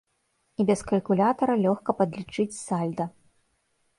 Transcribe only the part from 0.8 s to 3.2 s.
калькулятара лёгка падлічыць сальда.